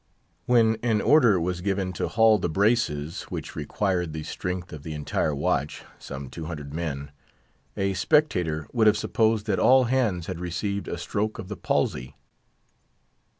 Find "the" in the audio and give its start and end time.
2.39-2.49, 4.13-4.23, 4.81-4.95, 11.49-11.55